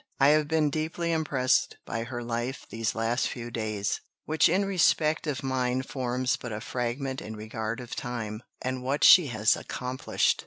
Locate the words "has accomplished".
9.27-10.39